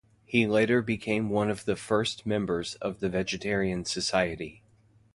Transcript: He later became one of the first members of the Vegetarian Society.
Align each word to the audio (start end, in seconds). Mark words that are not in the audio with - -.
He 0.25 0.47
later 0.47 0.81
became 0.81 1.29
one 1.29 1.51
of 1.51 1.65
the 1.65 1.75
first 1.75 2.25
members 2.25 2.73
of 2.81 3.01
the 3.01 3.07
Vegetarian 3.09 3.85
Society. 3.85 4.63